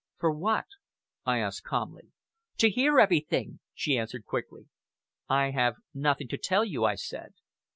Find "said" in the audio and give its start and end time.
6.95-7.35